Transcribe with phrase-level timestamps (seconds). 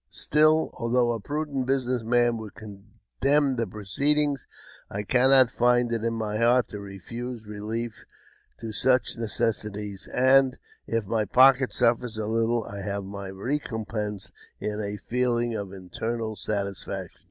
[0.09, 4.35] Still, although a prudent business man would condemn the proceeding,
[4.89, 8.07] I cannot nnd it in my heart to refuse relief
[8.57, 14.81] to such necessities, and, if my pocket suffers a little, I have my recompense in
[14.81, 17.19] a feeling of internal satisfaction.